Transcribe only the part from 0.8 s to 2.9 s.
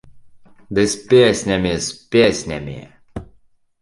з песнямі, з песнямі!